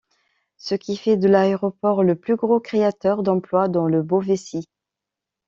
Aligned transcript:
Ce 0.57 0.73
qui 0.73 0.97
fait 0.97 1.15
de 1.15 1.27
l'aéroport 1.27 2.01
le 2.03 2.15
plus 2.15 2.35
gros 2.35 2.59
créateur 2.59 3.21
d'emplois 3.21 3.67
dans 3.67 3.85
le 3.85 4.01
Beauvaisis. 4.01 4.65